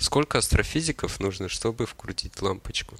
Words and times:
Сколько 0.00 0.38
астрофизиков 0.38 1.20
нужно, 1.20 1.50
чтобы 1.50 1.84
вкрутить 1.84 2.40
лампочку? 2.40 2.96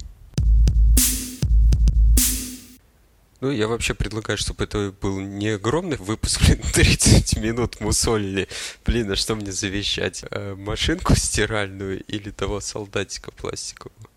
Ну, 3.41 3.50
я 3.50 3.68
вообще 3.68 3.94
предлагаю, 3.94 4.36
чтобы 4.36 4.65
это 4.65 4.92
был 5.00 5.18
не 5.18 5.49
огромный 5.49 5.97
выпуск, 5.97 6.42
блин, 6.42 6.60
30 6.75 7.39
минут 7.39 7.81
мусолили. 7.81 8.48
Блин, 8.84 9.11
а 9.11 9.16
что 9.16 9.34
мне 9.34 9.50
завещать? 9.50 10.27
Э, 10.30 10.55
машинку 10.55 11.14
стиральную 11.16 12.04
или 12.04 12.30
того 12.30 12.60
солдатика 12.60 13.30
пластикового? 13.30 14.10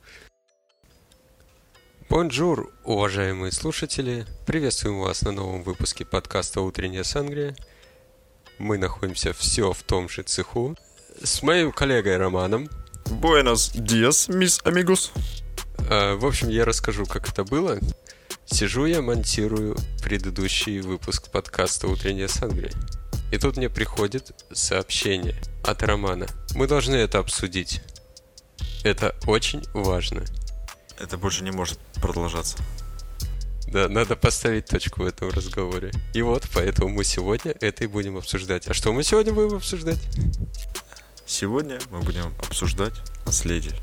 Бонжур, 2.09 2.69
уважаемые 2.83 3.53
слушатели! 3.53 4.27
Приветствуем 4.45 4.99
вас 4.99 5.21
на 5.21 5.31
новом 5.31 5.63
выпуске 5.63 6.03
подкаста 6.03 6.59
«Утренняя 6.59 7.03
Сангрия». 7.03 7.55
Мы 8.59 8.77
находимся 8.77 9.31
все 9.31 9.71
в 9.71 9.83
том 9.83 10.09
же 10.09 10.23
цеху 10.23 10.75
с 11.23 11.41
моим 11.41 11.71
коллегой 11.71 12.17
Романом. 12.17 12.69
Буэнос 13.05 13.71
диас, 13.73 14.27
мисс 14.27 14.59
Амигус. 14.65 15.11
Э, 15.89 16.15
в 16.15 16.25
общем, 16.25 16.49
я 16.49 16.65
расскажу, 16.65 17.05
как 17.05 17.29
это 17.29 17.45
было. 17.45 17.79
Сижу 18.45 18.85
я, 18.85 19.01
монтирую 19.01 19.77
предыдущий 20.03 20.81
выпуск 20.81 21.31
подкаста 21.31 21.87
«Утренняя 21.87 22.27
Сангрия». 22.27 22.73
И 23.31 23.37
тут 23.37 23.55
мне 23.55 23.69
приходит 23.69 24.33
сообщение 24.51 25.35
от 25.63 25.81
Романа. 25.81 26.27
Мы 26.55 26.67
должны 26.67 26.95
это 26.95 27.19
обсудить. 27.19 27.81
Это 28.83 29.15
очень 29.25 29.63
важно. 29.73 30.23
Это 30.99 31.17
больше 31.17 31.43
не 31.43 31.51
может 31.51 31.79
продолжаться. 32.01 32.57
Да, 33.67 33.87
надо 33.87 34.15
поставить 34.15 34.67
точку 34.67 35.03
в 35.03 35.05
этом 35.05 35.29
разговоре. 35.29 35.91
И 36.13 36.21
вот, 36.21 36.43
поэтому 36.53 36.89
мы 36.89 37.03
сегодня 37.03 37.55
это 37.59 37.85
и 37.85 37.87
будем 37.87 38.17
обсуждать. 38.17 38.67
А 38.67 38.73
что 38.73 38.93
мы 38.93 39.03
сегодня 39.03 39.33
будем 39.33 39.55
обсуждать? 39.55 39.97
Сегодня 41.35 41.79
мы 41.89 41.99
будем 42.01 42.31
обсуждать 42.37 42.93
наследие. 43.25 43.73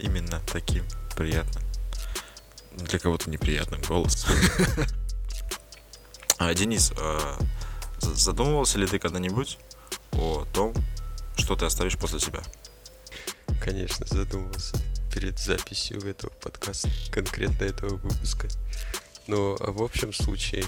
Именно 0.00 0.42
таким 0.52 0.84
приятным 1.14 1.62
для 2.72 2.98
кого-то 2.98 3.30
неприятным 3.30 3.80
голос. 3.82 4.26
А, 6.38 6.52
Денис, 6.54 6.92
а, 6.98 7.38
задумывался 8.00 8.76
ли 8.80 8.88
ты 8.88 8.98
когда-нибудь 8.98 9.58
о 10.10 10.44
том, 10.52 10.74
что 11.36 11.54
ты 11.54 11.66
оставишь 11.66 11.96
после 11.96 12.18
себя? 12.18 12.42
Конечно, 13.64 14.04
задумывался 14.04 14.76
перед 15.14 15.38
записью 15.38 16.00
этого 16.04 16.32
подкаста, 16.32 16.90
конкретно 17.12 17.62
этого 17.62 17.94
выпуска. 17.94 18.48
Но 19.28 19.56
а 19.60 19.70
в 19.70 19.80
общем 19.80 20.12
случае 20.12 20.64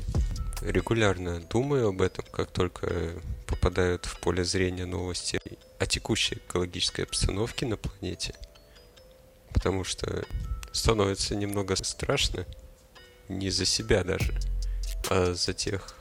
регулярно 0.64 1.40
думаю 1.40 1.88
об 1.88 2.02
этом, 2.02 2.24
как 2.30 2.50
только 2.50 3.12
попадают 3.46 4.06
в 4.06 4.18
поле 4.20 4.44
зрения 4.44 4.86
новости 4.86 5.40
о 5.78 5.86
текущей 5.86 6.36
экологической 6.36 7.02
обстановке 7.02 7.66
на 7.66 7.76
планете. 7.76 8.34
Потому 9.52 9.84
что 9.84 10.24
становится 10.72 11.36
немного 11.36 11.76
страшно. 11.76 12.46
Не 13.28 13.48
за 13.50 13.64
себя 13.64 14.04
даже, 14.04 14.38
а 15.08 15.32
за 15.34 15.54
тех, 15.54 15.94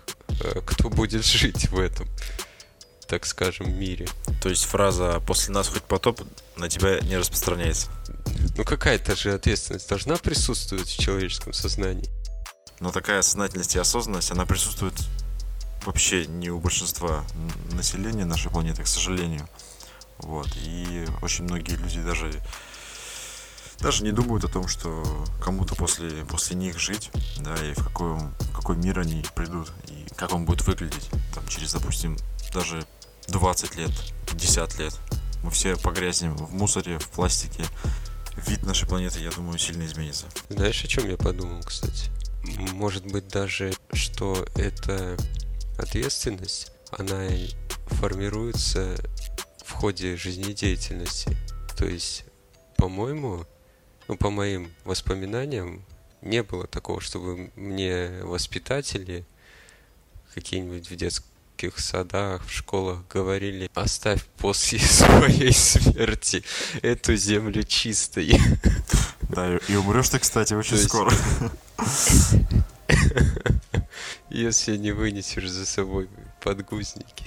э, 0.44 0.62
кто 0.66 0.90
будет 0.90 1.24
жить 1.26 1.70
в 1.70 1.80
этом, 1.80 2.10
так 3.08 3.26
скажем, 3.26 3.78
мире. 3.78 4.08
То 4.42 4.50
есть 4.50 4.66
фраза 4.66 5.22
«после 5.26 5.54
нас 5.54 5.70
хоть 5.70 5.84
потоп» 5.84 6.22
на 6.58 6.68
тебя 6.68 7.00
не 7.00 7.16
распространяется? 7.18 7.90
Ну 8.58 8.66
какая-то 8.66 9.16
же 9.16 9.34
ответственность 9.34 9.88
должна 9.88 10.18
присутствовать 10.18 10.90
в 10.90 11.00
человеческом 11.00 11.54
сознании. 11.54 12.10
Но 12.80 12.92
такая 12.92 13.22
сознательность 13.22 13.76
и 13.76 13.80
осознанность, 13.80 14.32
она 14.32 14.46
присутствует 14.46 14.96
вообще 15.86 16.26
не 16.26 16.50
у 16.50 16.60
большинства 16.60 17.24
населения 17.72 18.26
нашей 18.26 18.52
планеты, 18.52 18.84
к 18.84 18.88
сожалению. 18.88 19.48
Вот. 20.20 20.48
И 20.64 21.06
очень 21.22 21.44
многие 21.44 21.76
люди 21.76 22.02
даже 22.02 22.32
даже 23.80 24.04
не 24.04 24.12
думают 24.12 24.46
о 24.46 24.48
том, 24.48 24.68
что 24.68 25.04
кому-то 25.42 25.76
после, 25.76 26.24
после 26.26 26.56
них 26.56 26.80
жить, 26.80 27.12
да, 27.40 27.54
и 27.56 27.74
в 27.74 27.84
какой, 27.84 28.16
в 28.16 28.56
какой 28.56 28.78
мир 28.78 29.00
они 29.00 29.26
придут, 29.36 29.74
и 29.88 30.08
как 30.16 30.34
он 30.34 30.46
будет 30.46 30.66
выглядеть, 30.66 31.10
там, 31.34 31.46
через, 31.50 31.74
допустим, 31.74 32.18
даже 32.54 32.86
20 33.28 33.76
лет, 33.76 33.92
50 34.32 34.80
лет. 34.80 34.98
Мы 35.44 35.52
все 35.52 35.76
погрязнем 35.76 36.36
в 36.36 36.54
мусоре, 36.54 36.98
в 36.98 37.10
пластике. 37.10 37.66
Вид 38.48 38.64
нашей 38.64 38.88
планеты, 38.88 39.20
я 39.20 39.32
думаю, 39.32 39.60
сильно 39.60 39.86
изменится. 39.86 40.28
Знаешь, 40.50 40.84
о 40.84 40.88
чем 40.88 41.10
я 41.10 41.18
подумал, 41.18 41.62
кстати? 41.64 42.10
Может 42.74 43.06
быть 43.06 43.28
даже, 43.28 43.74
что 43.94 44.46
эта 44.56 45.18
ответственность, 45.78 46.72
она 46.92 47.28
формируется 47.88 48.96
в 49.66 49.72
ходе 49.72 50.16
жизнедеятельности. 50.16 51.36
То 51.78 51.86
есть, 51.86 52.26
по-моему, 52.78 53.46
ну, 54.08 54.18
по 54.18 54.30
моим 54.30 54.72
воспоминаниям, 54.84 55.86
не 56.22 56.44
было 56.44 56.68
такого, 56.68 57.02
чтобы 57.02 57.52
мне 57.56 58.10
воспитатели 58.24 59.26
какие-нибудь 60.34 60.90
в 60.90 60.96
детских 60.96 61.80
садах, 61.80 62.46
в 62.46 62.52
школах 62.52 63.08
говорили, 63.10 63.70
оставь 63.74 64.26
после 64.38 64.80
своей 64.80 65.54
смерти 65.54 66.44
эту 66.82 67.16
землю 67.16 67.64
чистой. 67.64 68.38
Да, 69.34 69.58
и 69.68 69.76
умрешь 69.76 70.10
ты, 70.10 70.20
кстати, 70.20 70.54
очень 70.54 70.78
скоро. 70.78 71.12
Если 74.30 74.78
не 74.78 74.92
вынесешь 74.92 75.50
за 75.50 75.66
собой 75.66 76.10
подгузники. 76.42 77.26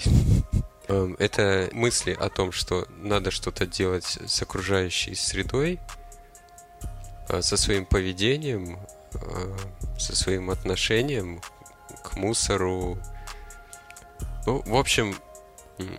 Эм, 0.88 1.16
это 1.18 1.68
мысли 1.72 2.16
о 2.18 2.28
том, 2.28 2.52
что 2.52 2.86
надо 2.98 3.30
что-то 3.30 3.66
делать 3.66 4.18
с 4.26 4.42
окружающей 4.42 5.14
средой, 5.14 5.80
Э, 7.28 7.42
со 7.42 7.56
своим 7.56 7.84
поведением, 7.84 8.78
э, 9.14 9.56
со 9.98 10.14
своим 10.14 10.50
отношением 10.50 11.40
к 12.02 12.16
мусору. 12.16 12.98
Ну, 14.46 14.62
в 14.64 14.76
общем, 14.76 15.16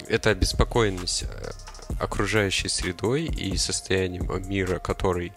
это 0.08 0.30
обеспокоенность 0.30 1.24
э, 1.24 1.52
окружающей 2.00 2.70
средой 2.70 3.26
и 3.26 3.58
состоянием 3.58 4.28
мира, 4.48 4.80
который 4.80 5.34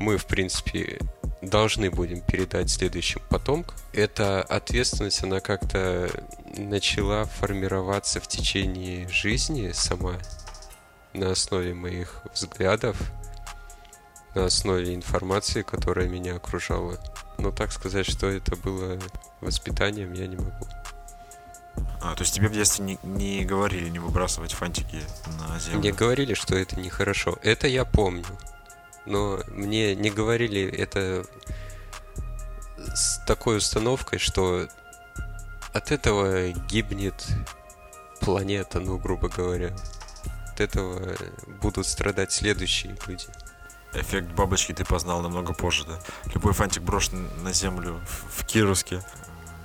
мы, 0.00 0.16
в 0.16 0.26
принципе, 0.26 0.98
должны 1.42 1.90
будем 1.90 2.22
передать 2.22 2.70
следующим 2.70 3.20
потомкам. 3.28 3.76
Эта 3.92 4.42
ответственность, 4.42 5.22
она 5.22 5.40
как-то 5.40 6.10
начала 6.56 7.26
формироваться 7.26 8.18
в 8.18 8.26
течение 8.26 9.08
жизни 9.08 9.70
сама 9.72 10.14
на 11.12 11.30
основе 11.30 11.74
моих 11.74 12.22
взглядов, 12.34 12.96
на 14.34 14.46
основе 14.46 14.94
информации, 14.94 15.62
которая 15.62 16.08
меня 16.08 16.36
окружала. 16.36 16.98
Но 17.38 17.50
так 17.50 17.70
сказать, 17.70 18.06
что 18.06 18.26
это 18.26 18.56
было 18.56 18.98
воспитанием, 19.40 20.14
я 20.14 20.26
не 20.26 20.36
могу. 20.36 20.66
А, 22.00 22.14
то 22.14 22.22
есть 22.22 22.34
тебе 22.34 22.48
в 22.48 22.52
детстве 22.52 22.84
не, 22.84 22.98
не 23.02 23.44
говорили 23.44 23.88
не 23.90 23.98
выбрасывать 23.98 24.52
фантики 24.52 25.02
на 25.38 25.58
землю? 25.58 25.78
Мне 25.78 25.92
говорили, 25.92 26.32
что 26.32 26.56
это 26.56 26.80
нехорошо. 26.80 27.38
Это 27.42 27.66
я 27.68 27.84
помню. 27.84 28.24
Но 29.06 29.40
мне 29.48 29.94
не 29.94 30.10
говорили 30.10 30.62
это 30.62 31.24
с 32.94 33.18
такой 33.26 33.58
установкой, 33.58 34.18
что 34.18 34.68
от 35.72 35.92
этого 35.92 36.50
гибнет 36.68 37.26
планета, 38.20 38.80
ну, 38.80 38.98
грубо 38.98 39.28
говоря. 39.28 39.74
От 40.52 40.60
этого 40.60 41.16
будут 41.62 41.86
страдать 41.86 42.32
следующие 42.32 42.96
люди 43.06 43.26
эффект 43.92 44.28
бабочки 44.32 44.72
ты 44.72 44.84
познал 44.84 45.20
намного 45.20 45.52
позже, 45.52 45.84
да? 45.84 45.98
Любой 46.32 46.52
фантик 46.52 46.82
брошен 46.82 47.28
на 47.42 47.52
землю 47.52 48.00
в 48.06 48.44
Кировске 48.44 49.02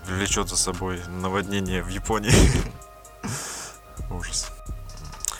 влечет 0.05 0.49
за 0.49 0.57
собой 0.57 1.01
наводнение 1.07 1.83
в 1.83 1.87
Японии. 1.87 2.33
Ужас. 4.09 4.51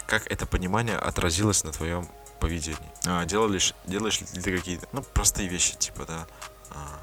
Как 0.08 0.32
это 0.32 0.46
понимание 0.46 0.98
отразилось 0.98 1.64
на 1.64 1.72
твоем 1.72 2.08
поведении? 2.40 2.92
А, 3.06 3.26
делаешь, 3.26 3.74
делаешь 3.86 4.20
ли 4.22 4.28
ты 4.28 4.58
какие-то, 4.58 4.88
ну, 4.92 5.02
простые 5.02 5.48
вещи, 5.50 5.76
типа, 5.76 6.06
да, 6.06 6.28
а, 6.72 7.00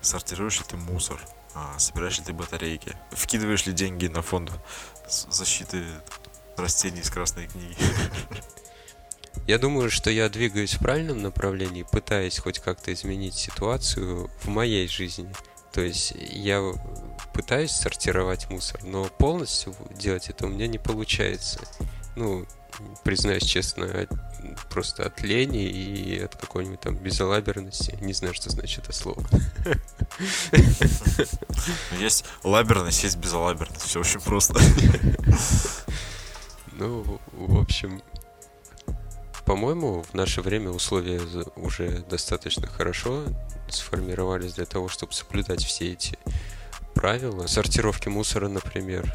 сортируешь 0.00 0.58
ли 0.58 0.64
ты 0.68 0.76
мусор, 0.76 1.20
а, 1.54 1.78
собираешь 1.78 2.18
ли 2.18 2.24
ты 2.24 2.32
батарейки, 2.32 2.96
вкидываешь 3.12 3.66
ли 3.66 3.72
деньги 3.72 4.06
на 4.06 4.22
фонд 4.22 4.52
защиты 5.08 5.84
растений 6.56 7.00
из 7.00 7.10
красной 7.10 7.48
книги? 7.48 7.76
Я 9.46 9.58
думаю, 9.58 9.90
что 9.90 10.10
я 10.10 10.28
двигаюсь 10.28 10.74
в 10.74 10.80
правильном 10.80 11.22
направлении, 11.22 11.84
пытаясь 11.84 12.38
хоть 12.38 12.58
как-то 12.58 12.92
изменить 12.92 13.34
ситуацию 13.34 14.28
в 14.42 14.48
моей 14.48 14.88
жизни. 14.88 15.32
То 15.72 15.82
есть 15.82 16.14
я 16.16 16.72
пытаюсь 17.32 17.70
сортировать 17.70 18.50
мусор, 18.50 18.82
но 18.82 19.04
полностью 19.04 19.76
делать 19.90 20.30
это 20.30 20.46
у 20.46 20.48
меня 20.48 20.66
не 20.66 20.78
получается. 20.78 21.60
Ну, 22.16 22.44
признаюсь 23.04 23.44
честно, 23.44 23.84
просто 24.70 25.06
от 25.06 25.22
лени 25.22 25.64
и 25.64 26.20
от 26.20 26.36
какой-нибудь 26.36 26.80
там 26.80 26.96
безалаберности. 26.96 27.96
Не 28.00 28.12
знаю, 28.12 28.34
что 28.34 28.50
значит 28.50 28.84
это 28.84 28.92
слово. 28.92 29.24
Есть 31.98 32.24
лаберность, 32.42 33.02
есть 33.04 33.16
безалаберность. 33.16 33.82
Все 33.82 34.00
очень 34.00 34.20
просто. 34.20 34.60
Ну, 36.72 37.20
в 37.32 37.58
общем, 37.58 38.02
по-моему, 39.46 40.02
в 40.02 40.14
наше 40.14 40.42
время 40.42 40.70
условия 40.70 41.20
уже 41.56 42.00
достаточно 42.10 42.66
хорошо 42.66 43.24
сформировались 43.68 44.54
для 44.54 44.66
того, 44.66 44.88
чтобы 44.88 45.12
соблюдать 45.12 45.64
все 45.64 45.92
эти 45.92 46.18
правила. 46.94 47.46
Сортировки 47.46 48.08
мусора, 48.08 48.48
например. 48.48 49.12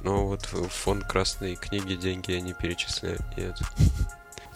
Но 0.00 0.26
вот 0.26 0.46
в 0.52 0.68
фонд 0.68 1.04
красной 1.06 1.56
книги 1.56 1.94
деньги 1.94 2.32
они 2.32 2.52
перечисляют, 2.52 3.22
нет. 3.36 3.58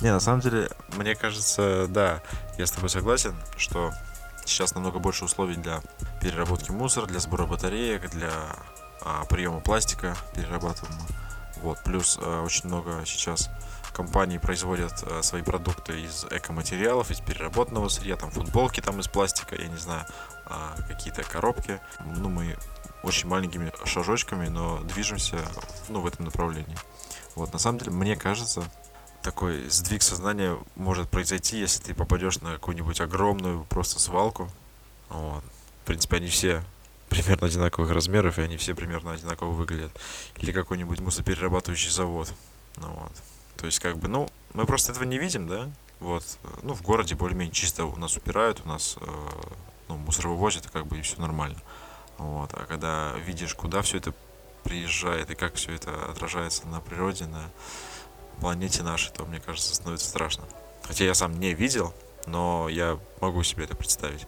Не, 0.01 0.13
на 0.13 0.21
самом 0.21 0.41
деле, 0.41 0.69
мне 0.97 1.15
кажется, 1.15 1.87
да, 1.89 2.23
я 2.59 2.67
с 2.67 2.73
тобой 2.73 2.91
согласен, 2.91 3.35
что 3.57 3.93
сейчас 4.45 4.75
намного 4.75 4.99
больше 4.99 5.25
условий 5.25 5.55
для 5.55 5.81
переработки 6.21 6.71
мусора, 6.71 7.07
для 7.07 7.21
сбора 7.21 7.47
батареек, 7.47 8.11
для 8.11 8.31
а, 9.01 9.25
приема 9.27 9.61
пластика 9.61 10.17
перерабатываемого. 10.35 11.07
Вот, 11.63 11.79
плюс 11.85 12.19
а, 12.21 12.43
очень 12.43 12.67
много 12.67 13.03
сейчас 13.07 13.49
компаний 13.93 14.39
производят 14.39 14.93
а, 15.05 15.23
свои 15.23 15.43
продукты 15.43 16.01
из 16.01 16.25
экоматериалов, 16.31 17.11
из 17.11 17.21
переработанного 17.21 17.89
сырья, 17.89 18.17
там 18.17 18.31
футболки 18.31 18.81
там 18.81 18.99
из 19.01 19.09
пластика, 19.09 19.55
я 19.55 19.69
не 19.69 19.77
знаю, 19.77 20.05
а, 20.47 20.75
какие-то 20.89 21.23
коробки. 21.23 21.81
Ну, 22.05 22.29
мы 22.29 22.57
очень 23.03 23.29
маленькими 23.29 23.73
шажочками, 23.85 24.49
но 24.49 24.81
движемся 24.81 25.39
ну, 25.89 26.01
в 26.01 26.07
этом 26.07 26.25
направлении. 26.27 26.77
Вот, 27.35 27.53
на 27.53 27.59
самом 27.59 27.79
деле, 27.79 27.93
мне 27.93 28.17
кажется, 28.17 28.65
такой 29.23 29.69
сдвиг 29.71 30.03
сознания 30.03 30.59
может 30.77 31.09
произойти, 31.09 31.59
если 31.59 31.83
ты 31.83 31.95
попадешь 31.95 32.41
на 32.41 32.55
какую-нибудь 32.55 33.01
огромную 33.01 33.65
просто 33.65 33.99
свалку. 34.01 34.51
Вот. 35.09 35.43
В 35.83 35.87
принципе, 35.87 36.17
они 36.17 36.29
все 36.29 36.63
примерно 37.09 37.47
одинаковых 37.47 37.91
размеров, 37.91 38.39
и 38.39 38.43
они 38.43 38.57
все 38.57 38.75
примерно 38.75 39.13
одинаково 39.13 39.51
выглядят. 39.51 39.93
Или 40.39 40.53
какой-нибудь 40.53 41.01
мусоперерабатывающий 41.01 41.91
завод. 41.91 42.33
Ну, 42.77 42.89
вот. 42.89 43.13
То 43.57 43.67
есть, 43.67 43.79
как 43.79 43.99
бы, 43.99 44.09
ну, 44.09 44.29
мы 44.55 44.67
просто 44.67 44.93
этого 44.93 45.05
не 45.05 45.19
видим, 45.19 45.47
да? 45.47 45.71
Вот. 46.01 46.25
Ну, 46.63 46.75
в 46.75 46.83
городе 46.83 47.15
более-менее 47.15 47.55
чисто 47.55 47.85
у 47.85 47.97
нас 47.97 48.17
убирают, 48.17 48.63
у 48.65 48.69
нас 48.69 48.97
э, 49.01 49.07
ну, 49.89 49.97
мусор 49.99 50.29
вывозят, 50.29 50.69
как 50.71 50.87
бы 50.87 50.99
и 50.99 51.03
все 51.03 51.21
нормально. 51.21 51.61
Вот. 52.23 52.51
А 52.55 52.65
когда 52.67 53.13
видишь, 53.27 53.55
куда 53.55 53.83
все 53.83 53.99
это 53.99 54.15
приезжает 54.63 55.31
и 55.31 55.35
как 55.35 55.55
все 55.55 55.75
это 55.75 55.93
отражается 56.11 56.67
на 56.69 56.81
природе, 56.81 57.27
на 57.27 57.51
планете 58.41 58.83
нашей, 58.83 59.13
то, 59.13 59.25
мне 59.25 59.41
кажется, 59.41 59.75
становится 59.75 60.09
страшно. 60.09 60.45
Хотя 60.85 61.05
я 61.05 61.15
сам 61.15 61.39
не 61.39 61.53
видел, 61.55 61.95
но 62.27 62.69
я 62.69 62.99
могу 63.21 63.43
себе 63.43 63.65
это 63.65 63.77
представить. 63.77 64.27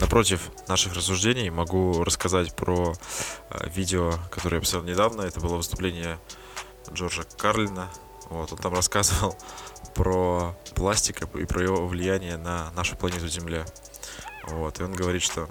Напротив 0.00 0.50
наших 0.66 0.94
рассуждений 0.94 1.50
могу 1.50 2.02
рассказать 2.04 2.54
про 2.56 2.94
э, 3.50 3.68
видео, 3.70 4.12
которое 4.30 4.56
я 4.56 4.60
посмотрел 4.60 4.92
недавно. 4.92 5.22
Это 5.22 5.40
было 5.40 5.56
выступление 5.56 6.18
Джорджа 6.92 7.24
Карлина. 7.36 7.90
Вот, 8.30 8.52
он 8.52 8.58
там 8.58 8.74
рассказывал 8.74 9.36
про 9.94 10.56
пластик 10.74 11.22
и 11.22 11.44
про 11.44 11.62
его 11.62 11.86
влияние 11.86 12.36
на 12.36 12.70
нашу 12.72 12.96
планету 12.96 13.28
Земля. 13.28 13.64
Вот, 14.46 14.80
и 14.80 14.82
он 14.82 14.92
говорит, 14.92 15.22
что 15.22 15.48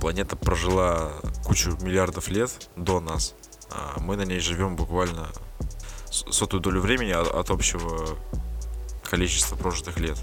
планета 0.00 0.36
прожила 0.36 1.12
кучу 1.44 1.76
миллиардов 1.80 2.28
лет 2.28 2.50
до 2.76 3.00
нас. 3.00 3.34
А 3.70 3.98
мы 4.00 4.16
на 4.16 4.22
ней 4.22 4.40
живем 4.40 4.76
буквально 4.76 5.28
сотую 6.10 6.60
долю 6.60 6.80
времени 6.80 7.10
от 7.10 7.50
общего 7.50 8.16
количества 9.02 9.56
прожитых 9.56 9.98
лет. 9.98 10.18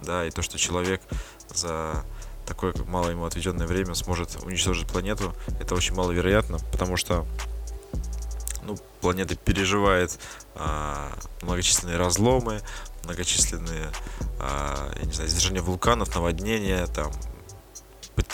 Да, 0.00 0.24
и 0.24 0.30
то, 0.30 0.42
что 0.42 0.58
человек 0.58 1.02
за 1.52 2.04
такое 2.46 2.74
мало 2.86 3.10
ему 3.10 3.24
отведенное 3.24 3.66
время 3.66 3.94
сможет 3.94 4.42
уничтожить 4.42 4.88
планету, 4.88 5.34
это 5.60 5.74
очень 5.74 5.94
маловероятно, 5.94 6.58
потому 6.72 6.96
что 6.96 7.26
ну, 8.62 8.76
планета 9.00 9.36
переживает 9.36 10.18
а, 10.54 11.12
многочисленные 11.42 11.96
разломы, 11.96 12.60
многочисленные, 13.04 13.90
а, 14.38 14.92
я 14.98 15.06
не 15.06 15.12
знаю, 15.12 15.28
извержения 15.28 15.62
вулканов, 15.62 16.14
наводнения, 16.14 16.86
там, 16.86 17.12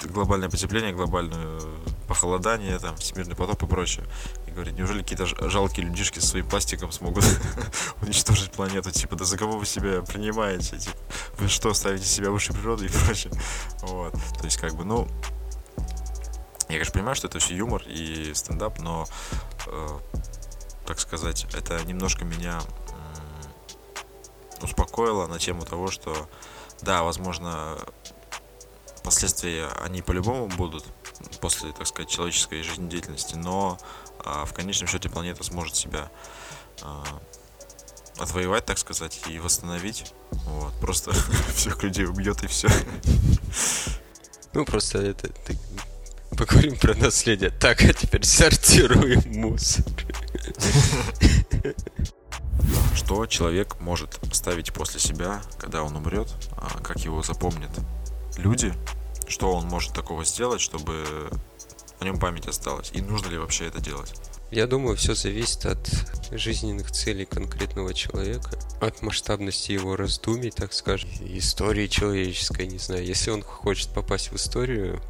глобальное 0.05 0.49
потепление, 0.49 0.93
глобальное 0.93 1.61
похолодание, 2.09 2.79
там, 2.79 2.97
всемирный 2.97 3.35
потоп 3.37 3.63
и 3.63 3.67
прочее. 3.67 4.07
И 4.47 4.51
говорит, 4.51 4.77
неужели 4.77 5.03
какие-то 5.03 5.27
жалкие 5.51 5.87
людишки 5.87 6.19
со 6.19 6.29
своим 6.29 6.49
пластиком 6.49 6.93
смогут 6.93 7.25
уничтожить 8.03 8.53
планету? 8.53 8.91
Типа, 8.91 9.17
да 9.17 9.25
за 9.25 9.37
кого 9.37 9.59
вы 9.59 9.67
себя 9.67 10.03
принимаете? 10.03 10.79
Типа, 10.79 10.97
вы 11.39 11.49
что, 11.49 11.75
ставите 11.75 12.05
себя 12.05 12.31
выше 12.31 12.53
природы 12.53 12.87
и 12.87 12.89
прочее? 13.05 13.33
Вот. 13.83 14.13
То 14.13 14.45
есть, 14.45 14.57
как 14.59 14.75
бы, 14.75 14.85
ну, 14.85 15.09
я, 16.69 16.75
конечно, 16.75 16.93
понимаю, 16.93 17.15
что 17.15 17.29
это 17.29 17.39
все 17.39 17.55
юмор 17.55 17.83
и 17.87 18.33
стендап, 18.35 18.81
но, 18.81 19.07
э, 19.67 19.89
так 20.85 20.99
сказать, 20.99 21.47
это 21.55 21.81
немножко 21.85 22.25
меня 22.25 22.61
э, 24.61 24.65
успокоило 24.65 25.29
на 25.29 25.39
тему 25.39 25.65
того, 25.65 25.93
что, 25.93 26.29
да, 26.83 27.05
возможно, 27.05 27.79
последствия 29.07 29.69
они 29.85 30.03
по-любому 30.03 30.49
будут 30.49 30.85
после, 31.41 31.71
так 31.73 31.87
сказать, 31.87 32.11
человеческой 32.11 32.63
жизнедеятельности, 32.65 33.37
но 33.37 33.79
а, 34.19 34.45
в 34.45 34.53
конечном 34.53 34.89
счете 34.89 35.09
планета 35.09 35.45
сможет 35.45 35.77
себя 35.77 36.11
а, 36.83 37.05
отвоевать, 38.19 38.67
так 38.67 38.79
сказать, 38.79 39.21
и 39.29 39.39
восстановить. 39.39 40.13
Вот. 40.33 40.75
Просто 40.81 41.13
всех 41.55 41.81
людей 41.85 42.05
убьет 42.05 42.43
и 42.43 42.49
все. 42.49 42.69
Ну, 44.53 44.65
просто 44.65 44.99
это 44.99 45.31
поговорим 46.37 46.77
про 46.77 46.95
наследие. 46.95 47.51
Так, 47.51 47.83
а 47.83 47.93
теперь 47.93 48.25
сортируем 48.25 49.23
мусор. 49.41 49.85
Что 52.97 53.25
человек 53.27 53.79
может 53.79 54.19
оставить 54.29 54.73
после 54.73 54.99
себя, 54.99 55.43
когда 55.59 55.85
он 55.85 55.95
умрет, 55.95 56.29
а 56.57 56.81
как 56.83 56.99
его 57.05 57.23
запомнят 57.23 57.71
люди, 58.39 58.73
что 59.29 59.53
он 59.53 59.67
может 59.67 59.93
такого 59.93 60.25
сделать, 60.25 60.61
чтобы 60.61 61.05
о 62.01 62.05
нем 62.05 62.19
память 62.19 62.47
осталась? 62.47 62.91
И 62.93 63.01
нужно 63.01 63.29
ли 63.29 63.39
вообще 63.39 63.67
это 63.67 63.81
делать? 63.81 64.13
Я 64.51 64.69
думаю, 64.69 64.97
все 64.97 65.15
зависит 65.15 65.67
от 65.67 65.89
жизненных 66.31 66.93
целей 66.93 67.25
конкретного 67.25 67.93
человека, 67.93 68.51
от 68.81 69.03
масштабности 69.03 69.73
его 69.73 69.97
раздумий, 69.97 70.53
так 70.53 70.73
скажем, 70.73 71.11
истории 71.21 71.89
человеческой, 71.89 72.69
не 72.69 72.79
знаю. 72.79 73.05
Если 73.05 73.31
он 73.31 73.43
хочет 73.43 73.91
попасть 73.93 74.31
в 74.31 74.37
историю, 74.37 75.03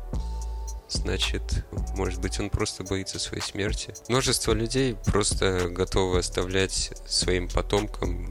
значит, 0.89 1.67
может 1.95 2.21
быть, 2.21 2.41
он 2.41 2.49
просто 2.49 2.83
боится 2.83 3.19
своей 3.19 3.43
смерти. 3.43 3.95
Множество 4.09 4.53
людей 4.53 4.95
просто 5.05 5.69
готовы 5.69 6.21
оставлять 6.21 6.93
своим 7.07 7.49
потомкам, 7.49 8.31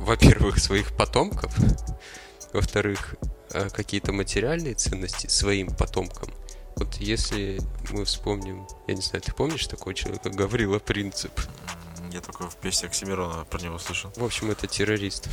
во-первых, 0.00 0.58
своих 0.58 0.96
потомков, 0.96 1.54
во-вторых, 2.52 3.14
какие-то 3.50 4.12
материальные 4.12 4.74
ценности 4.74 5.26
своим 5.26 5.68
потомкам. 5.68 6.32
Вот 6.76 6.94
если 6.96 7.60
мы 7.90 8.04
вспомним, 8.04 8.66
я 8.86 8.94
не 8.94 9.02
знаю, 9.02 9.20
ты 9.22 9.32
помнишь 9.32 9.66
такого 9.66 9.94
человека, 9.94 10.30
Гаврила 10.30 10.78
Принцип? 10.78 11.32
Я 12.12 12.20
только 12.20 12.48
в 12.48 12.56
песне 12.56 12.88
Оксимирона 12.88 13.44
про 13.44 13.60
него 13.60 13.78
слышал. 13.78 14.12
В 14.16 14.24
общем, 14.24 14.50
это 14.50 14.66
террорист. 14.66 15.28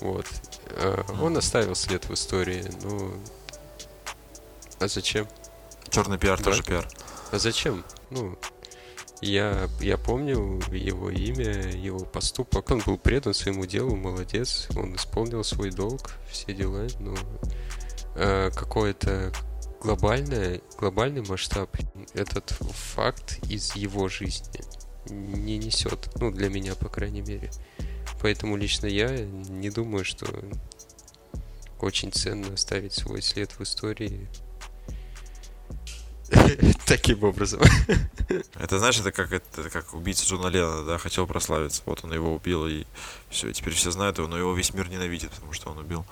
Вот. 0.00 0.26
Э, 0.70 1.02
он 1.20 1.36
оставил 1.36 1.74
след 1.74 2.04
в 2.08 2.12
истории, 2.12 2.64
ну... 2.82 3.14
А 4.80 4.88
зачем? 4.88 5.26
Черный 5.88 6.18
пиар 6.18 6.38
да? 6.38 6.44
тоже 6.44 6.62
пиар. 6.62 6.86
А 7.30 7.38
зачем? 7.38 7.84
Ну, 8.10 8.38
я, 9.24 9.68
я 9.80 9.96
помню 9.96 10.60
его 10.70 11.10
имя, 11.10 11.70
его 11.70 12.00
поступок. 12.00 12.70
Он 12.70 12.80
был 12.84 12.98
предан 12.98 13.34
своему 13.34 13.66
делу, 13.66 13.96
молодец. 13.96 14.68
Он 14.76 14.94
исполнил 14.96 15.42
свой 15.44 15.70
долг, 15.70 16.12
все 16.30 16.52
дела. 16.52 16.86
Но 16.98 17.14
э, 18.16 18.50
какое-то 18.54 19.32
глобальное, 19.80 20.60
глобальный 20.78 21.22
масштаб 21.22 21.74
этот 22.14 22.50
факт 22.50 23.38
из 23.48 23.74
его 23.76 24.08
жизни 24.08 24.60
не 25.08 25.58
несет. 25.58 26.10
Ну, 26.16 26.30
для 26.30 26.48
меня, 26.48 26.74
по 26.74 26.88
крайней 26.88 27.22
мере. 27.22 27.50
Поэтому 28.20 28.56
лично 28.56 28.86
я 28.86 29.08
не 29.08 29.70
думаю, 29.70 30.04
что 30.04 30.26
очень 31.80 32.12
ценно 32.12 32.54
оставить 32.54 32.92
свой 32.92 33.20
след 33.20 33.52
в 33.52 33.62
истории 33.62 34.28
Таким 36.86 37.22
образом. 37.24 37.60
Это 38.54 38.78
знаешь, 38.78 38.98
это 38.98 39.12
как 39.12 39.32
это 39.32 39.68
как 39.70 39.94
убийца 39.94 40.24
Джона 40.26 40.48
Леннона, 40.48 40.84
да, 40.84 40.98
хотел 40.98 41.26
прославиться. 41.26 41.82
Вот 41.86 42.02
он 42.04 42.12
его 42.12 42.34
убил, 42.34 42.66
и 42.66 42.84
все, 43.28 43.52
теперь 43.52 43.74
все 43.74 43.90
знают 43.90 44.18
его, 44.18 44.26
но 44.26 44.38
его 44.38 44.54
весь 44.54 44.72
мир 44.72 44.88
ненавидит, 44.88 45.30
потому 45.30 45.52
что 45.52 45.70
он 45.70 45.78
убил 45.78 46.04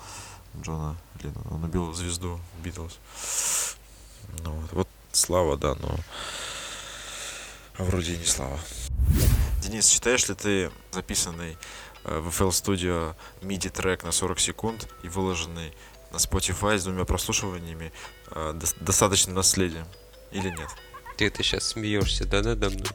Джона 0.61 0.95
Леннона. 1.21 1.55
Он 1.55 1.63
убил 1.63 1.93
звезду 1.93 2.39
Битлз. 2.63 2.99
Ну, 4.43 4.51
вот, 4.51 4.71
вот 4.71 4.87
слава, 5.11 5.57
да, 5.57 5.75
но 5.75 5.97
а 7.77 7.83
вроде 7.83 8.13
и 8.13 8.17
не 8.17 8.25
слава. 8.25 8.59
Денис, 9.61 9.87
считаешь 9.87 10.27
ли 10.29 10.35
ты 10.35 10.71
записанный 10.91 11.57
э, 12.03 12.19
в 12.19 12.27
FL 12.27 12.49
Studio 12.49 13.15
MIDI 13.41 13.69
трек 13.69 14.03
на 14.03 14.11
40 14.11 14.39
секунд 14.39 14.87
и 15.01 15.09
выложенный 15.09 15.73
на 16.11 16.17
Spotify 16.17 16.77
с 16.77 16.83
двумя 16.83 17.05
прослушиваниями 17.05 17.91
э, 18.27 18.59
достаточным 18.79 19.35
наследием? 19.35 19.87
Или 20.33 20.49
нет? 20.49 20.69
Ты 21.17 21.27
это 21.27 21.43
сейчас 21.43 21.67
смеешься, 21.67 22.25
да, 22.25 22.41
надо 22.41 22.69
мной? 22.69 22.87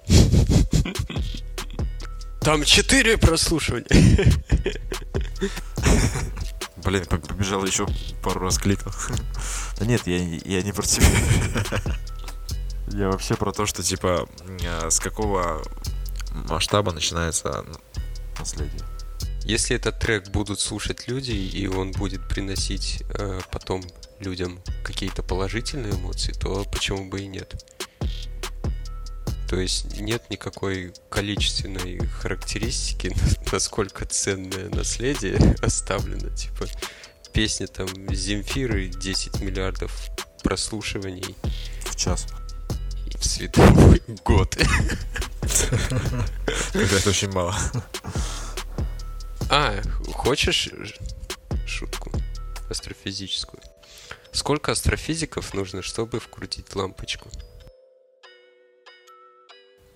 Там 2.40 2.64
четыре 2.64 3.18
прослушивания. 3.18 3.86
Блин, 6.84 7.04
побежал 7.06 7.64
еще 7.64 7.86
пару 8.22 8.40
раз 8.40 8.58
кликнул. 8.58 8.94
Да 9.78 9.86
нет, 9.86 10.06
я, 10.06 10.18
я 10.18 10.62
не 10.62 10.72
про 10.72 10.82
тебя. 10.82 11.06
Я 12.92 13.10
вообще 13.10 13.34
про 13.34 13.52
то, 13.52 13.66
что 13.66 13.82
типа 13.82 14.26
а, 14.66 14.90
с 14.90 14.98
какого 14.98 15.62
масштаба 16.48 16.92
начинается 16.92 17.64
наследие. 18.38 18.82
Если 19.44 19.76
этот 19.76 19.98
трек 19.98 20.28
будут 20.30 20.60
слушать 20.60 21.08
люди, 21.08 21.32
и 21.32 21.66
он 21.66 21.92
будет 21.92 22.26
приносить 22.28 23.02
э, 23.10 23.40
потом 23.50 23.82
людям 24.20 24.60
какие-то 24.82 25.22
положительные 25.22 25.92
эмоции, 25.92 26.32
то 26.32 26.64
почему 26.70 27.08
бы 27.08 27.20
и 27.20 27.26
нет? 27.26 27.64
То 29.48 29.58
есть 29.58 29.98
нет 29.98 30.28
никакой 30.28 30.92
количественной 31.08 31.98
характеристики, 32.06 33.14
насколько 33.52 34.04
ценное 34.04 34.68
наследие 34.68 35.38
оставлено. 35.62 36.28
Типа 36.36 36.66
песня 37.32 37.66
там 37.66 37.88
Земфиры 38.14 38.88
10 38.88 39.40
миллиардов 39.40 40.10
прослушиваний. 40.42 41.34
В 41.86 41.96
час. 41.96 42.26
И 43.06 43.16
в 43.16 43.24
световой 43.24 44.02
год. 44.24 44.54
Это 46.74 47.08
очень 47.08 47.30
мало. 47.30 47.56
А, 49.50 49.80
хочешь 50.12 50.68
шутку 51.66 52.12
астрофизическую? 52.68 53.62
Сколько 54.32 54.72
астрофизиков 54.72 55.54
нужно, 55.54 55.82
чтобы 55.82 56.20
вкрутить 56.20 56.74
лампочку? 56.74 57.28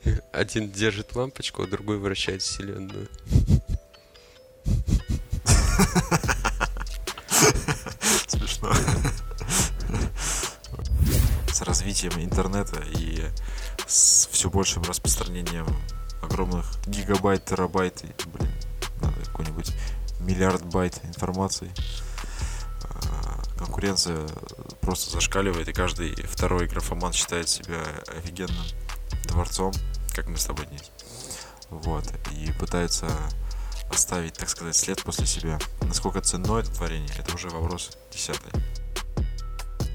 Один 0.32 0.70
держит 0.70 1.14
лампочку, 1.14 1.62
а 1.62 1.66
другой 1.66 1.98
вращает 1.98 2.42
вселенную. 2.42 3.08
Смешно. 8.26 8.72
С 11.52 11.62
развитием 11.62 12.12
интернета 12.22 12.82
и 12.98 13.24
с 13.86 14.28
все 14.30 14.50
большим 14.50 14.82
распространением 14.84 15.66
огромных 16.22 16.66
гигабайт, 16.86 17.44
терабайт, 17.44 18.04
блин, 18.26 18.50
надо 19.00 19.20
какой-нибудь 19.26 19.72
миллиард 20.20 20.64
байт 20.64 21.00
информации. 21.04 21.70
Конкуренция 23.62 24.26
просто 24.80 25.10
зашкаливает, 25.10 25.68
и 25.68 25.72
каждый 25.72 26.14
второй 26.26 26.66
графоман 26.66 27.12
считает 27.12 27.48
себя 27.48 27.80
офигенным 28.08 28.64
творцом, 29.28 29.72
как 30.14 30.26
мы 30.26 30.36
с 30.36 30.46
тобой 30.46 30.66
здесь. 30.66 30.90
Вот. 31.70 32.04
И 32.32 32.50
пытается 32.58 33.06
оставить, 33.88 34.34
так 34.34 34.48
сказать, 34.48 34.74
след 34.74 35.00
после 35.02 35.26
себя. 35.26 35.60
Насколько 35.82 36.20
ценно 36.22 36.58
это 36.58 36.72
творение, 36.72 37.14
это 37.16 37.34
уже 37.36 37.50
вопрос 37.50 37.90
десятый. 38.12 38.52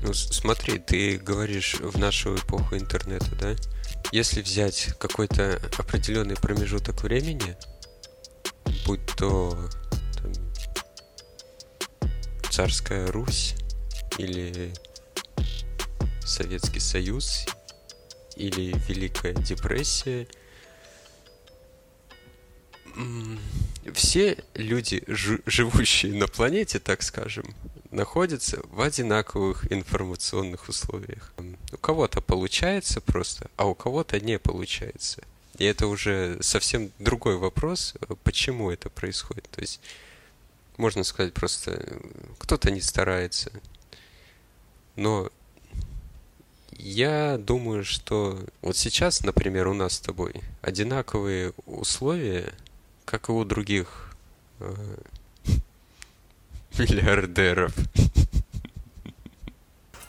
Ну, 0.02 0.14
смотри, 0.14 0.80
ты 0.80 1.18
говоришь 1.18 1.76
в 1.82 1.98
нашу 1.98 2.36
эпоху 2.38 2.78
интернета, 2.78 3.36
да? 3.36 3.56
Если 4.14 4.42
взять 4.42 4.94
какой-то 4.98 5.60
определенный 5.78 6.36
промежуток 6.36 7.04
времени, 7.04 7.58
будь 8.86 9.06
то 9.18 9.60
там, 10.22 10.32
царская 12.50 13.08
Русь 13.12 13.56
или 14.18 14.74
Советский 16.26 16.80
Союз 16.80 17.46
или 18.36 18.76
Великая 18.88 19.34
депрессия. 19.34 20.28
Все 23.94 24.44
люди, 24.56 25.04
живущие 25.08 26.14
на 26.14 26.28
планете, 26.28 26.80
так 26.80 27.04
скажем, 27.04 27.56
находятся 27.92 28.60
в 28.72 28.82
одинаковых 28.82 29.72
информационных 29.72 30.68
условиях. 30.68 31.34
У 31.72 31.78
кого-то 31.78 32.22
получается 32.22 33.02
просто, 33.02 33.50
а 33.56 33.66
у 33.66 33.76
кого-то 33.76 34.20
не 34.20 34.40
получается. 34.40 35.24
И 35.58 35.64
это 35.64 35.88
уже 35.88 36.38
совсем 36.42 36.92
другой 37.00 37.38
вопрос, 37.38 37.94
почему 38.24 38.72
это 38.72 38.90
происходит. 38.90 39.48
То 39.52 39.62
есть, 39.62 39.80
можно 40.78 41.04
сказать 41.04 41.34
просто, 41.34 42.00
кто-то 42.38 42.70
не 42.72 42.82
старается. 42.82 43.52
Но 44.98 45.30
я 46.72 47.38
думаю, 47.38 47.86
что 47.86 48.38
вот 48.62 48.75
сейчас, 48.75 49.24
например, 49.24 49.68
у 49.68 49.74
нас 49.74 49.94
с 49.94 50.00
тобой 50.00 50.42
одинаковые 50.62 51.54
условия, 51.66 52.54
как 53.06 53.30
и 53.30 53.32
у 53.32 53.46
других 53.46 54.16
э, 54.60 54.74
миллиардеров. 56.77 57.74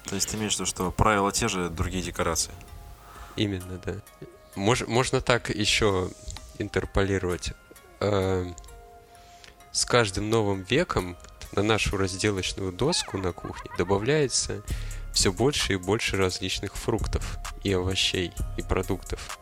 То 0.05 0.15
есть 0.15 0.31
ты 0.31 0.37
имеешь 0.37 0.55
в 0.55 0.57
виду, 0.57 0.67
что 0.67 0.91
правила 0.91 1.31
те 1.33 1.49
же, 1.49 1.69
другие 1.69 2.03
декорации? 2.03 2.53
Именно, 3.37 3.79
да. 3.85 3.95
Мож, 4.57 4.87
можно 4.87 5.21
так 5.21 5.51
еще 5.51 6.11
интерполировать. 6.59 7.53
Э, 8.01 8.51
с 9.71 9.85
каждым 9.85 10.31
новым 10.31 10.63
веком 10.63 11.17
на 11.53 11.63
нашу 11.63 11.97
разделочную 11.97 12.73
доску 12.73 13.19
на 13.19 13.33
кухне 13.33 13.71
добавляется 13.77 14.63
все 15.13 15.33
больше 15.33 15.75
и 15.75 15.77
больше 15.77 16.17
различных 16.17 16.77
фруктов 16.77 17.39
и 17.65 17.73
овощей 17.73 18.33
и 18.57 18.63
продуктов. 18.63 19.39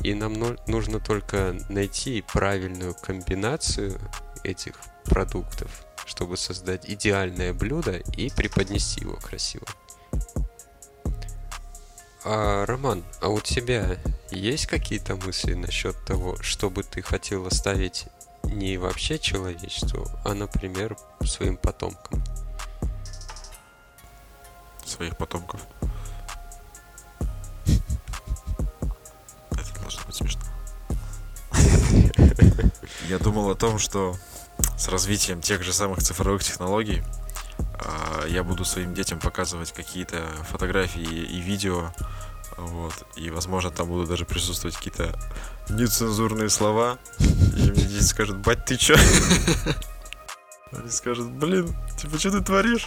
И 0.00 0.14
нам 0.14 0.34
нужно 0.66 1.00
только 1.00 1.56
найти 1.68 2.22
правильную 2.32 2.94
комбинацию 2.94 3.98
этих 4.44 4.74
продуктов, 5.04 5.84
чтобы 6.06 6.36
создать 6.36 6.88
идеальное 6.88 7.52
блюдо 7.52 7.96
и 8.16 8.30
преподнести 8.30 9.00
его 9.00 9.16
красиво. 9.16 9.66
А, 12.24 12.66
Роман, 12.66 13.04
а 13.20 13.28
у 13.28 13.40
тебя 13.40 13.96
есть 14.30 14.66
какие-то 14.66 15.16
мысли 15.16 15.54
насчет 15.54 15.96
того, 16.04 16.36
что 16.42 16.70
бы 16.70 16.82
ты 16.82 17.02
хотел 17.02 17.46
оставить 17.46 18.06
не 18.44 18.78
вообще 18.78 19.18
человечеству, 19.18 20.06
а, 20.24 20.34
например, 20.34 20.96
своим 21.24 21.56
потомкам? 21.56 22.22
своих 24.88 25.16
потомков. 25.16 25.60
Это 29.52 29.80
должно 29.80 30.02
быть 30.06 30.14
смешно. 30.14 30.40
Я 33.08 33.18
думал 33.18 33.50
о 33.50 33.54
том, 33.54 33.78
что 33.78 34.16
с 34.76 34.88
развитием 34.88 35.40
тех 35.40 35.62
же 35.62 35.72
самых 35.72 36.02
цифровых 36.02 36.42
технологий 36.42 37.02
а, 37.58 38.26
я 38.26 38.42
буду 38.42 38.64
своим 38.64 38.94
детям 38.94 39.18
показывать 39.20 39.72
какие-то 39.72 40.26
фотографии 40.50 41.00
и 41.00 41.40
видео, 41.40 41.92
вот, 42.56 42.94
и, 43.16 43.30
возможно, 43.30 43.70
там 43.70 43.88
будут 43.88 44.08
даже 44.08 44.24
присутствовать 44.24 44.76
какие-то 44.76 45.18
нецензурные 45.68 46.50
слова, 46.50 46.98
и 47.18 47.67
дети 47.88 48.04
скажут, 48.04 48.36
бать, 48.38 48.64
ты 48.64 48.76
чё? 48.76 48.96
Они 50.72 50.90
скажут, 50.90 51.28
блин, 51.30 51.74
типа, 51.96 52.18
что 52.18 52.30
ты 52.30 52.40
творишь? 52.42 52.86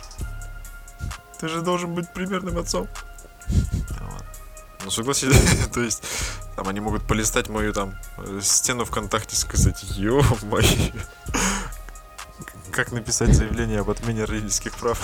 Ты 1.39 1.47
же 1.47 1.61
должен 1.61 1.95
быть 1.95 2.11
примерным 2.13 2.57
отцом. 2.57 2.87
Ну, 4.83 4.89
согласись, 4.89 5.35
то 5.73 5.81
есть, 5.81 6.03
там 6.55 6.67
они 6.67 6.79
могут 6.79 7.05
полистать 7.07 7.49
мою 7.49 7.73
там 7.73 7.95
стену 8.41 8.85
ВКонтакте, 8.85 9.35
сказать, 9.35 9.83
ё-моё, 9.83 10.91
как 12.71 12.91
написать 12.91 13.35
заявление 13.35 13.81
об 13.81 13.89
отмене 13.89 14.25
родительских 14.25 14.75
прав. 14.75 14.99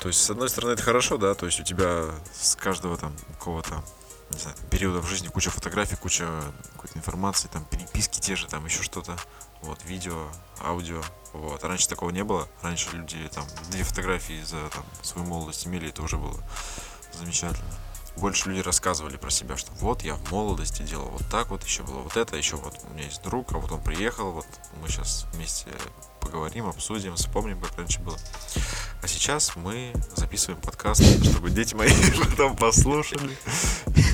То 0.00 0.08
есть, 0.08 0.22
с 0.22 0.30
одной 0.30 0.48
стороны, 0.48 0.72
это 0.72 0.82
хорошо, 0.82 1.18
да, 1.18 1.34
то 1.34 1.46
есть 1.46 1.60
у 1.60 1.64
тебя 1.64 2.04
с 2.40 2.54
каждого 2.56 2.96
там 2.96 3.12
какого-то 3.38 3.82
не 4.30 4.38
знаю, 4.38 4.56
периода 4.70 5.00
в 5.00 5.06
жизни 5.06 5.28
куча 5.28 5.50
фотографий, 5.50 5.96
куча 5.96 6.28
какой-то 6.72 6.98
информации, 6.98 7.48
там 7.48 7.64
переписки 7.64 8.20
те 8.20 8.36
же, 8.36 8.46
там 8.46 8.64
еще 8.66 8.82
что-то, 8.82 9.16
вот, 9.62 9.84
видео, 9.84 10.28
аудио, 10.60 11.02
вот. 11.32 11.62
Раньше 11.64 11.88
такого 11.88 12.10
не 12.10 12.24
было. 12.24 12.48
Раньше 12.62 12.90
люди 12.92 13.28
там 13.32 13.44
две 13.70 13.84
фотографии 13.84 14.42
за 14.42 14.68
там, 14.70 14.84
свою 15.02 15.26
молодость 15.26 15.66
имели, 15.66 15.88
это 15.88 16.02
уже 16.02 16.16
было 16.16 16.38
замечательно. 17.12 17.68
Больше 18.16 18.48
люди 18.48 18.60
рассказывали 18.60 19.16
про 19.16 19.30
себя, 19.30 19.56
что 19.56 19.70
вот 19.74 20.02
я 20.02 20.16
в 20.16 20.32
молодости 20.32 20.82
делал 20.82 21.08
вот 21.08 21.28
так 21.30 21.50
вот, 21.50 21.62
еще 21.64 21.84
было 21.84 22.00
вот 22.00 22.16
это, 22.16 22.36
еще 22.36 22.56
вот 22.56 22.74
у 22.88 22.94
меня 22.94 23.04
есть 23.04 23.22
друг, 23.22 23.52
а 23.52 23.58
вот 23.58 23.70
он 23.70 23.80
приехал, 23.80 24.32
вот 24.32 24.46
мы 24.80 24.88
сейчас 24.88 25.26
вместе 25.32 25.70
поговорим, 26.28 26.66
обсудим, 26.66 27.14
вспомним, 27.16 27.58
как 27.60 27.76
раньше 27.78 28.00
было. 28.00 28.16
А 29.02 29.08
сейчас 29.08 29.56
мы 29.56 29.92
записываем 30.14 30.60
подкаст, 30.60 31.02
чтобы 31.24 31.50
дети 31.50 31.74
мои 31.74 31.90
потом 32.30 32.54
послушали. 32.54 33.36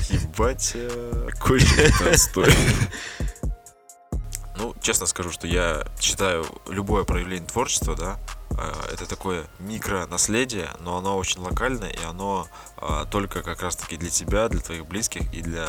Ебать, 0.09 0.71
э, 0.75 1.27
какой 1.31 1.59
отстой. 2.09 2.53
Ну, 4.57 4.73
честно 4.81 5.05
скажу, 5.07 5.31
что 5.31 5.45
я 5.47 5.85
считаю 5.99 6.45
любое 6.69 7.03
проявление 7.03 7.47
творчества, 7.47 7.95
да, 7.97 8.17
э, 8.51 8.93
это 8.93 9.05
такое 9.05 9.43
микро-наследие, 9.59 10.69
но 10.79 10.97
оно 10.97 11.17
очень 11.17 11.41
локальное, 11.41 11.89
и 11.89 12.03
оно 12.05 12.47
э, 12.77 13.03
только 13.11 13.43
как 13.43 13.61
раз-таки 13.61 13.97
для 13.97 14.09
тебя, 14.09 14.47
для 14.47 14.61
твоих 14.61 14.85
близких 14.85 15.33
и 15.33 15.41
для 15.41 15.67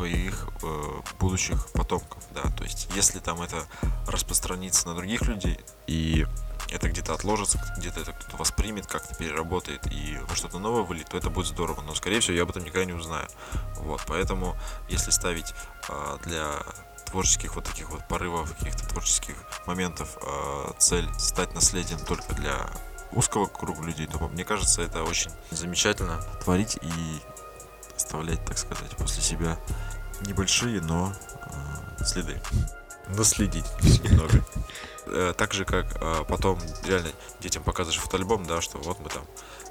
своих 0.00 0.48
э, 0.62 1.00
будущих 1.18 1.68
потомков, 1.72 2.22
да, 2.34 2.42
то 2.56 2.64
есть 2.64 2.88
если 2.94 3.18
там 3.18 3.42
это 3.42 3.66
распространится 4.06 4.88
на 4.88 4.94
других 4.94 5.22
людей 5.22 5.60
и 5.86 6.26
это 6.70 6.88
где-то 6.88 7.12
отложится, 7.12 7.60
где-то 7.76 8.00
это 8.00 8.12
кто-то 8.12 8.38
воспримет, 8.38 8.86
как-то 8.86 9.14
переработает 9.14 9.86
и 9.92 10.18
во 10.26 10.34
что-то 10.34 10.58
новое 10.58 10.84
вылит, 10.84 11.08
то 11.10 11.18
это 11.18 11.28
будет 11.28 11.46
здорово. 11.46 11.82
Но, 11.82 11.94
скорее 11.94 12.20
всего, 12.20 12.36
я 12.36 12.44
об 12.44 12.50
этом 12.50 12.62
никогда 12.62 12.84
не 12.84 12.92
узнаю. 12.92 13.28
Вот, 13.76 14.00
поэтому, 14.06 14.56
если 14.88 15.10
ставить 15.10 15.52
э, 15.88 16.18
для 16.24 16.62
творческих 17.06 17.56
вот 17.56 17.64
таких 17.64 17.90
вот 17.90 18.06
порывов, 18.08 18.54
каких-то 18.56 18.88
творческих 18.88 19.34
моментов 19.66 20.16
э, 20.22 20.72
цель 20.78 21.08
стать 21.18 21.54
наследием 21.54 21.98
только 21.98 22.34
для 22.34 22.70
узкого 23.12 23.46
круга 23.46 23.82
людей, 23.82 24.06
то 24.06 24.18
мне 24.28 24.44
кажется, 24.44 24.80
это 24.80 25.02
очень 25.02 25.32
замечательно 25.50 26.22
творить 26.42 26.78
и 26.80 27.20
оставлять, 28.04 28.44
так 28.44 28.58
сказать, 28.58 28.96
после 28.96 29.22
себя 29.22 29.58
небольшие, 30.26 30.80
но 30.80 31.12
э, 31.98 32.04
следы. 32.04 32.40
Наследить 33.08 33.66
немного. 34.02 34.44
Э, 35.12 35.32
так 35.36 35.54
же, 35.54 35.64
как 35.64 35.86
э, 36.00 36.24
потом 36.28 36.60
реально 36.84 37.10
детям 37.40 37.64
показываешь 37.64 38.00
фотоальбом, 38.00 38.46
да, 38.46 38.60
что 38.60 38.78
вот 38.78 39.00
мы 39.00 39.08
там 39.08 39.24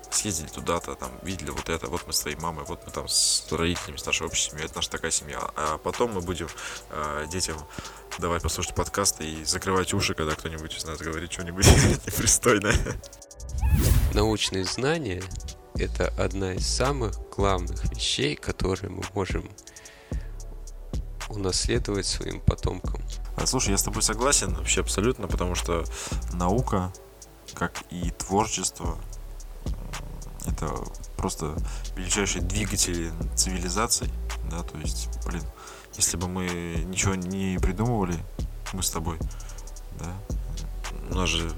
съездили 0.10 0.48
туда-то, 0.48 0.96
там, 0.96 1.12
видели 1.22 1.52
вот 1.52 1.70
это, 1.70 1.88
вот 1.88 2.06
мы 2.08 2.14
с 2.14 2.20
твоей 2.20 2.36
мамой, 2.36 2.66
вот 2.66 2.82
мы 2.86 2.92
там 2.92 3.08
с 3.08 3.48
родителями, 3.52 3.96
с 3.98 4.06
нашей 4.06 4.26
общей 4.28 4.50
семьей, 4.50 4.66
это 4.66 4.78
наша 4.78 4.90
такая 4.90 5.12
семья. 5.12 5.40
А 5.56 5.78
потом 5.78 6.14
мы 6.14 6.22
будем 6.22 6.48
э, 6.90 7.26
детям 7.32 7.58
давать 8.18 8.42
послушать 8.42 8.76
подкасты 8.76 9.24
и 9.30 9.46
закрывать 9.46 9.94
уши, 9.94 10.14
когда 10.14 10.36
кто-нибудь 10.36 10.76
из 10.76 10.84
нас 10.84 10.98
говорит 10.98 11.32
что-нибудь 11.32 11.68
непристойное. 12.06 12.76
Научные 14.14 14.66
знания– 14.66 15.24
это 15.80 16.08
одна 16.18 16.54
из 16.54 16.68
самых 16.68 17.14
главных 17.36 17.90
вещей, 17.92 18.36
которые 18.36 18.92
мы 18.92 19.04
можем 19.14 19.50
унаследовать 21.30 22.06
своим 22.06 22.42
потомкам. 22.42 23.02
А, 23.38 23.46
слушай, 23.46 23.70
я 23.72 23.78
с 23.78 23.84
тобой 23.84 24.02
согласен 24.02 24.54
вообще 24.56 24.82
абсолютно, 24.82 25.28
потому 25.28 25.56
что 25.56 25.86
наука, 26.34 26.92
как 27.54 27.84
и 27.92 28.12
творчество, 28.12 28.98
это 30.46 30.74
просто 31.18 31.56
величайшие 31.96 32.42
двигатели 32.42 33.12
цивилизаций, 33.36 34.12
да, 34.50 34.64
то 34.64 34.78
есть, 34.80 35.10
блин, 35.26 35.44
если 35.96 36.18
бы 36.18 36.28
мы 36.28 36.48
ничего 36.86 37.16
не 37.16 37.60
придумывали, 37.60 38.18
мы 38.74 38.84
с 38.84 38.90
тобой, 38.90 39.18
да, 40.00 40.14
у 41.12 41.16
нас 41.16 41.30
же 41.30 41.52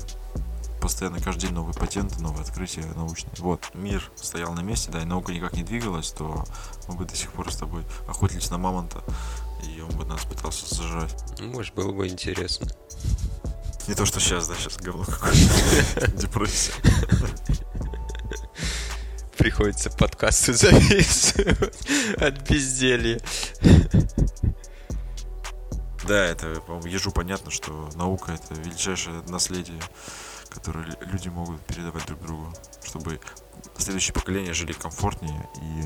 постоянно 0.81 1.21
каждый 1.21 1.41
день 1.41 1.53
новые 1.53 1.75
патенты, 1.75 2.19
новые 2.21 2.41
открытия 2.41 2.83
научные. 2.95 3.31
Вот, 3.37 3.69
мир 3.73 4.11
стоял 4.15 4.53
на 4.53 4.61
месте, 4.61 4.91
да, 4.91 5.01
и 5.01 5.05
наука 5.05 5.31
никак 5.31 5.53
не 5.53 5.63
двигалась, 5.63 6.11
то 6.11 6.43
мы 6.87 6.95
бы 6.95 7.05
до 7.05 7.15
сих 7.15 7.31
пор 7.31 7.53
с 7.53 7.55
тобой 7.55 7.83
охотились 8.07 8.49
на 8.49 8.57
мамонта, 8.57 9.03
и 9.63 9.79
он 9.79 9.91
бы 9.91 10.05
нас 10.05 10.25
пытался 10.25 10.65
сожрать. 10.73 11.15
Ну, 11.39 11.47
может, 11.53 11.73
было 11.75 11.93
бы 11.93 12.07
интересно. 12.07 12.67
Не 13.87 13.93
то, 13.93 14.05
что 14.05 14.19
сейчас, 14.19 14.47
да, 14.47 14.55
сейчас 14.55 14.77
говно 14.77 15.05
какое-то. 15.05 16.11
Депрессия 16.17 16.73
приходится 19.41 19.89
подкасты 19.89 20.53
записывать 20.53 21.75
от 22.17 22.47
безделья. 22.47 23.19
Да, 26.11 26.25
это, 26.25 26.59
по-моему, 26.59 26.87
ежу 26.87 27.09
понятно, 27.13 27.51
что 27.51 27.89
наука 27.95 28.33
это 28.33 28.53
величайшее 28.53 29.21
наследие, 29.29 29.81
которое 30.49 30.85
люди 30.99 31.29
могут 31.29 31.61
передавать 31.61 32.05
друг 32.05 32.21
другу, 32.21 32.53
чтобы 32.83 33.21
следующие 33.77 34.13
поколения 34.13 34.53
жили 34.53 34.73
комфортнее 34.73 35.49
и 35.61 35.85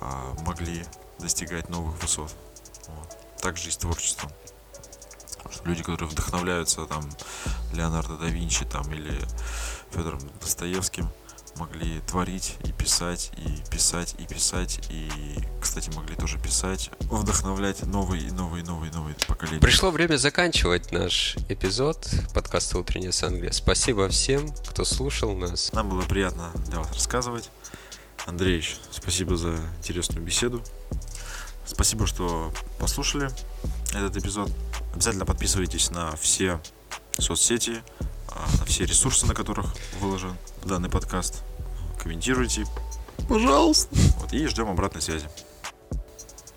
а, 0.00 0.32
могли 0.46 0.84
достигать 1.18 1.70
новых 1.70 2.00
высот. 2.00 2.32
Вот. 2.86 3.40
Также 3.40 3.70
и 3.70 3.72
с 3.72 3.78
творчеством. 3.78 4.30
Что 5.50 5.64
люди, 5.64 5.82
которые 5.82 6.08
вдохновляются 6.08 6.86
там 6.86 7.10
Леонардо 7.72 8.16
да 8.16 8.26
Винчи 8.26 8.64
там 8.64 8.88
или 8.92 9.20
Федором 9.90 10.20
Достоевским, 10.40 11.10
могли 11.56 12.00
творить 12.00 12.56
и 12.64 12.72
писать, 12.72 13.30
и 13.36 13.70
писать, 13.70 14.14
и 14.18 14.26
писать, 14.26 14.80
и, 14.90 15.10
кстати, 15.60 15.90
могли 15.90 16.16
тоже 16.16 16.38
писать, 16.38 16.90
вдохновлять 17.00 17.82
новые 17.84 18.28
и 18.28 18.30
новые, 18.30 18.64
новые, 18.64 18.92
новые 18.92 19.16
поколения. 19.26 19.60
Пришло 19.60 19.90
время 19.90 20.16
заканчивать 20.16 20.92
наш 20.92 21.36
эпизод 21.48 22.08
подкаста 22.34 22.78
«Утренняя 22.78 23.12
с 23.12 23.22
Англия». 23.22 23.52
Спасибо 23.52 24.08
всем, 24.08 24.52
кто 24.68 24.84
слушал 24.84 25.34
нас. 25.34 25.72
Нам 25.72 25.88
было 25.88 26.02
приятно 26.02 26.50
для 26.66 26.78
вас 26.78 26.92
рассказывать. 26.92 27.50
Андреевич, 28.26 28.76
спасибо 28.90 29.36
за 29.36 29.56
интересную 29.78 30.24
беседу. 30.24 30.62
Спасибо, 31.64 32.06
что 32.06 32.52
послушали 32.78 33.30
этот 33.94 34.16
эпизод. 34.16 34.50
Обязательно 34.94 35.26
подписывайтесь 35.26 35.90
на 35.90 36.16
все 36.16 36.60
соцсети, 37.18 37.82
на 38.58 38.64
все 38.64 38.84
ресурсы, 38.84 39.26
на 39.26 39.34
которых 39.34 39.66
выложен 40.00 40.36
данный 40.64 40.88
подкаст. 40.88 41.42
Комментируйте. 42.02 42.64
Пожалуйста. 43.28 43.88
Вот, 44.18 44.32
и 44.32 44.46
ждем 44.46 44.68
обратной 44.68 45.02
связи. 45.02 45.28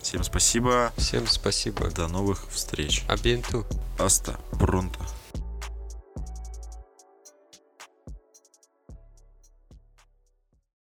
Всем 0.02 0.24
спасибо. 0.24 0.92
Всем 0.98 1.28
спасибо. 1.28 1.90
До 1.90 2.08
новых 2.08 2.46
встреч. 2.50 3.04
Абенту. 3.08 3.66
Аста. 3.98 4.40
Пронто. 4.60 5.00